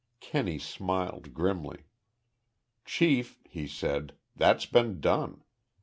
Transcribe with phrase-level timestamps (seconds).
[0.19, 1.85] Kenney smiled, grimly.
[2.85, 5.43] "Chief," he said, "that's been done.